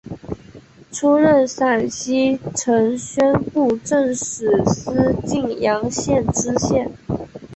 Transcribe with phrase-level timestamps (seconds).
[0.91, 6.91] 出任陕西承宣布政使司泾阳县知县。